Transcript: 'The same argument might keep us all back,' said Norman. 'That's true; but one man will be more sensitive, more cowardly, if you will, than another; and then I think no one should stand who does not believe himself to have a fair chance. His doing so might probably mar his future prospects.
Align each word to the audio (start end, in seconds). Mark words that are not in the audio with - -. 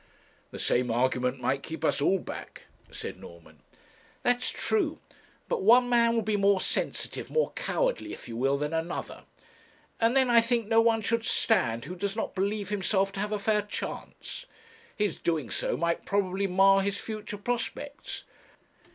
'The 0.49 0.57
same 0.57 0.89
argument 0.89 1.39
might 1.39 1.61
keep 1.61 1.85
us 1.85 2.01
all 2.01 2.17
back,' 2.17 2.63
said 2.89 3.19
Norman. 3.19 3.59
'That's 4.23 4.49
true; 4.49 4.97
but 5.47 5.61
one 5.61 5.87
man 5.89 6.15
will 6.15 6.23
be 6.23 6.35
more 6.35 6.59
sensitive, 6.59 7.29
more 7.29 7.51
cowardly, 7.51 8.11
if 8.11 8.27
you 8.27 8.35
will, 8.35 8.57
than 8.57 8.73
another; 8.73 9.25
and 9.99 10.17
then 10.17 10.27
I 10.27 10.41
think 10.41 10.67
no 10.67 10.81
one 10.81 11.03
should 11.03 11.23
stand 11.23 11.85
who 11.85 11.95
does 11.95 12.15
not 12.15 12.33
believe 12.33 12.69
himself 12.69 13.11
to 13.11 13.19
have 13.19 13.31
a 13.31 13.37
fair 13.37 13.61
chance. 13.61 14.47
His 14.95 15.19
doing 15.19 15.51
so 15.51 15.77
might 15.77 16.03
probably 16.03 16.47
mar 16.47 16.81
his 16.81 16.97
future 16.97 17.37
prospects. 17.37 18.23